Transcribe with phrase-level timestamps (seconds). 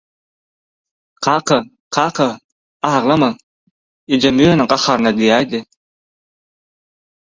[1.25, 1.57] -Kaka,
[1.95, 2.27] kaka...
[2.95, 3.29] Aglama,
[4.13, 5.65] ejem ýöne gaharyna diýäýdi.